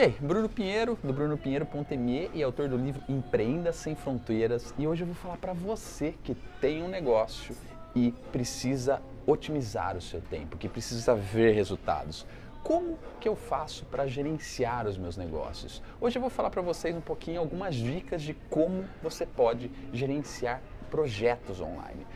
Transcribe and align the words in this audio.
E 0.00 0.02
aí, 0.02 0.16
Bruno 0.18 0.48
Pinheiro, 0.48 0.98
do 1.04 1.12
brunopinheiro.me 1.12 2.30
e 2.32 2.42
autor 2.42 2.70
do 2.70 2.76
livro 2.78 3.02
Empreenda 3.06 3.70
Sem 3.70 3.94
Fronteiras. 3.94 4.74
E 4.78 4.86
hoje 4.86 5.02
eu 5.02 5.06
vou 5.06 5.14
falar 5.14 5.36
para 5.36 5.52
você 5.52 6.14
que 6.24 6.34
tem 6.58 6.82
um 6.82 6.88
negócio 6.88 7.54
e 7.94 8.10
precisa 8.32 9.02
otimizar 9.26 9.98
o 9.98 10.00
seu 10.00 10.22
tempo, 10.22 10.56
que 10.56 10.70
precisa 10.70 11.14
ver 11.14 11.52
resultados. 11.52 12.26
Como 12.62 12.98
que 13.20 13.28
eu 13.28 13.36
faço 13.36 13.84
para 13.84 14.06
gerenciar 14.06 14.86
os 14.86 14.96
meus 14.96 15.18
negócios? 15.18 15.82
Hoje 16.00 16.16
eu 16.16 16.22
vou 16.22 16.30
falar 16.30 16.48
para 16.48 16.62
vocês 16.62 16.96
um 16.96 17.02
pouquinho 17.02 17.38
algumas 17.38 17.74
dicas 17.74 18.22
de 18.22 18.32
como 18.48 18.86
você 19.02 19.26
pode 19.26 19.70
gerenciar 19.92 20.62
projetos 20.90 21.60
online. 21.60 22.06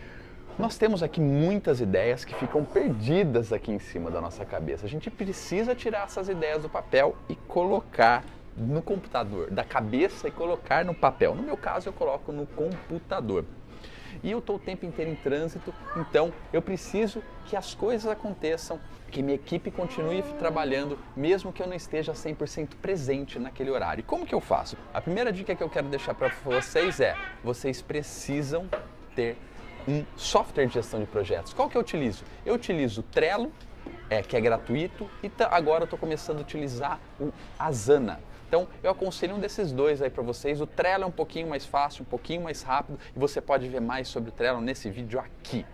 Nós 0.57 0.79
temos 0.79 1.02
aqui 1.02 1.21
muitas 1.21 1.80
ideias 1.80 2.25
que 2.25 2.32
ficam 2.36 2.64
perdidas 2.64 3.53
aqui 3.53 3.73
em 3.73 3.80
cima 3.80 4.09
da 4.09 4.21
nossa 4.21 4.45
cabeça. 4.45 4.86
A 4.86 4.89
gente 4.89 5.11
precisa 5.11 5.75
tirar 5.75 6.04
essas 6.04 6.29
ideias 6.29 6.62
do 6.62 6.68
papel 6.68 7.16
e 7.29 7.34
colocar 7.34 8.25
no 8.57 8.80
computador, 8.80 9.50
da 9.50 9.64
cabeça 9.64 10.29
e 10.29 10.31
colocar 10.31 10.85
no 10.85 10.95
papel. 10.95 11.35
No 11.35 11.43
meu 11.43 11.57
caso, 11.57 11.89
eu 11.89 11.93
coloco 11.93 12.31
no 12.31 12.46
computador. 12.46 13.45
E 14.22 14.31
eu 14.31 14.39
estou 14.39 14.54
o 14.54 14.59
tempo 14.61 14.86
inteiro 14.86 15.11
em 15.11 15.17
trânsito, 15.17 15.75
então 15.96 16.32
eu 16.53 16.62
preciso 16.62 17.21
que 17.46 17.57
as 17.57 17.75
coisas 17.75 18.09
aconteçam, 18.09 18.79
que 19.11 19.25
minha 19.25 19.34
equipe 19.34 19.73
continue 19.73 20.23
trabalhando, 20.39 20.96
mesmo 21.17 21.53
que 21.53 21.61
eu 21.61 21.67
não 21.67 21.75
esteja 21.75 22.12
100% 22.12 22.76
presente 22.81 23.40
naquele 23.40 23.73
horário. 23.73 24.04
Como 24.04 24.25
que 24.25 24.34
eu 24.34 24.40
faço? 24.40 24.76
A 24.95 25.00
primeira 25.00 25.32
dica 25.32 25.53
que 25.57 25.62
eu 25.64 25.68
quero 25.68 25.89
deixar 25.89 26.14
para 26.14 26.29
vocês 26.45 27.00
é: 27.00 27.17
vocês 27.43 27.82
precisam 27.82 28.68
ter 29.17 29.36
um 29.86 30.04
software 30.16 30.66
de 30.66 30.74
gestão 30.74 31.00
de 31.00 31.06
projetos. 31.06 31.52
Qual 31.52 31.68
que 31.68 31.76
eu 31.76 31.80
utilizo? 31.80 32.25
Eu 32.44 32.55
utilizo 32.55 33.00
o 33.00 33.05
Trello, 33.05 33.52
é, 34.08 34.22
que 34.22 34.36
é 34.36 34.41
gratuito, 34.41 35.08
e 35.22 35.30
agora 35.50 35.83
eu 35.83 35.84
estou 35.84 35.98
começando 35.98 36.38
a 36.38 36.41
utilizar 36.41 37.00
o 37.20 37.33
Asana. 37.58 38.20
Então 38.48 38.69
eu 38.83 38.91
aconselho 38.91 39.34
um 39.34 39.41
desses 39.41 39.72
dois 39.72 40.00
aí 40.00 40.11
para 40.11 40.22
vocês. 40.22 40.61
O 40.61 40.66
Trello 40.66 41.05
é 41.05 41.06
um 41.06 41.11
pouquinho 41.11 41.48
mais 41.48 41.67
fácil, 41.67 42.03
um 42.03 42.06
pouquinho 42.06 42.42
mais 42.42 42.62
rápido 42.62 42.98
e 43.14 43.19
você 43.19 43.41
pode 43.41 43.69
ver 43.69 43.81
mais 43.81 44.09
sobre 44.09 44.31
o 44.31 44.33
Trello 44.33 44.61
nesse 44.61 44.91
vídeo 44.91 45.19
aqui. 45.19 45.67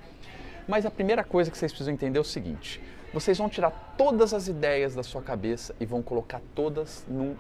Mas 0.67 0.87
a 0.87 0.91
primeira 0.91 1.25
coisa 1.25 1.51
que 1.51 1.59
vocês 1.59 1.73
precisam 1.73 1.93
entender 1.93 2.19
é 2.19 2.23
o 2.23 2.25
seguinte: 2.25 2.81
vocês 3.13 3.37
vão 3.37 3.49
tirar 3.49 3.95
todas 3.99 4.33
as 4.33 4.49
ideias 4.49 4.95
da 4.95 5.03
sua 5.03 5.21
cabeça 5.21 5.75
e 5.81 5.85
vão 5.85 6.01
colocar 6.01 6.41
todas 6.55 7.05
num 7.09 7.37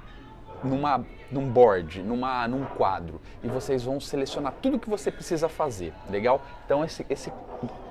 numa, 0.63 1.05
num 1.31 1.49
board, 1.49 2.03
numa, 2.03 2.47
num 2.49 2.65
quadro, 2.65 3.21
e 3.43 3.49
vocês 3.49 3.85
vão 3.85 4.01
selecionar 4.01 4.55
tudo 4.61 4.79
que 4.79 4.89
você 4.89 5.11
precisa 5.11 5.49
fazer, 5.49 5.93
legal? 6.09 6.43
Então 6.65 6.85
esse, 6.85 7.05
esse, 7.09 7.33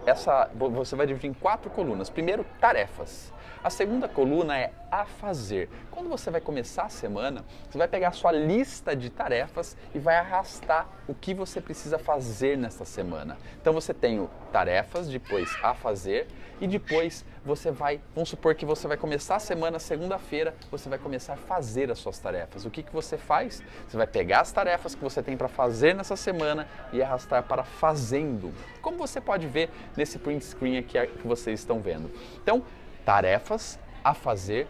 essa, 0.10 0.50
você 0.56 0.96
vai 0.96 1.08
dividir 1.08 1.30
em 1.30 1.34
quatro 1.34 1.70
colunas. 1.70 2.10
Primeiro, 2.10 2.46
tarefas. 2.60 3.32
A 3.62 3.70
segunda 3.70 4.08
coluna 4.08 4.58
é 4.58 4.72
a 4.90 5.06
fazer. 5.06 5.70
Quando 5.92 6.08
você 6.08 6.32
vai 6.32 6.40
começar 6.40 6.84
a 6.84 6.90
semana, 6.90 7.44
você 7.70 7.78
vai 7.78 7.88
pegar 7.88 8.08
a 8.08 8.12
sua 8.12 8.32
lista 8.32 8.96
de 8.96 9.10
tarefas 9.10 9.76
e 9.94 10.00
vai 10.00 10.16
arrastar 10.16 10.88
o 11.08 11.14
que 11.14 11.34
você 11.34 11.60
precisa 11.60 12.00
fazer 12.00 12.58
nesta 12.58 12.86
semana. 12.86 13.38
Então 13.62 13.74
você 13.74 13.94
tem 13.94 14.20
o 14.20 14.30
tarefas, 14.52 15.10
depois 15.10 15.56
a 15.62 15.74
fazer 15.74 16.28
e 16.62 16.68
depois 16.68 17.26
você 17.46 17.72
vai, 17.72 18.02
vamos 18.14 18.30
supor 18.30 18.54
que 18.56 18.66
você 18.66 18.88
vai 18.88 18.98
começar 18.98 19.36
a 19.36 19.40
semana 19.40 19.80
segunda-feira, 19.80 20.54
você 20.70 20.90
vai 20.90 21.00
começar 21.00 21.34
a 21.34 21.38
fazer 21.38 21.90
as 21.92 22.00
suas 22.00 22.20
tarefas. 22.20 22.66
O 22.66 22.70
que, 22.70 22.84
que 22.84 22.92
você 22.92 23.18
faz? 23.18 23.64
Você 23.88 23.96
vai 23.96 24.08
pegar 24.08 24.42
as 24.42 24.52
tarefas 24.52 24.94
que 24.94 25.04
você 25.04 25.22
tem 25.22 25.38
para 25.38 25.48
fazer 25.48 25.96
nessa 25.96 26.16
semana 26.16 26.68
e 26.92 27.02
arrastar 27.02 27.44
para 27.44 27.64
fazendo. 27.64 28.54
Como 28.82 28.98
você 28.98 29.22
pode 29.22 29.48
ver 29.48 29.70
nesse 30.00 30.18
print 30.18 30.44
screen 30.44 30.78
aqui 30.78 30.98
que 31.06 31.28
vocês 31.28 31.60
estão 31.60 31.82
vendo. 31.82 32.10
Então, 32.42 32.64
tarefas 33.06 33.78
a 34.02 34.14
fazer, 34.14 34.66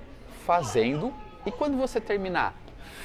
fazendo 0.45 1.13
e 1.45 1.51
quando 1.51 1.77
você 1.77 2.01
terminar, 2.01 2.55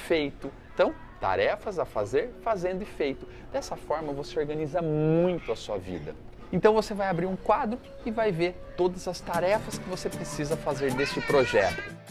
feito. 0.07 0.51
Então, 0.73 0.93
tarefas 1.21 1.77
a 1.77 1.85
fazer, 1.85 2.33
fazendo 2.41 2.81
e 2.81 2.85
feito. 2.85 3.27
Dessa 3.53 3.75
forma 3.75 4.11
você 4.11 4.39
organiza 4.39 4.81
muito 4.81 5.51
a 5.51 5.55
sua 5.55 5.77
vida. 5.77 6.15
Então 6.51 6.73
você 6.73 6.93
vai 6.93 7.07
abrir 7.07 7.27
um 7.27 7.35
quadro 7.35 7.79
e 8.05 8.11
vai 8.11 8.31
ver 8.31 8.55
todas 8.75 9.07
as 9.07 9.19
tarefas 9.19 9.77
que 9.77 9.87
você 9.89 10.09
precisa 10.09 10.57
fazer 10.57 10.93
deste 10.93 11.21
projeto. 11.21 12.04